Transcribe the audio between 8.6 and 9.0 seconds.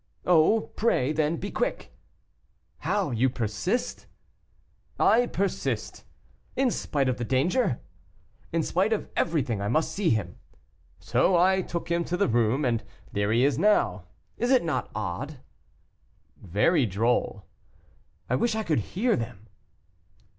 spite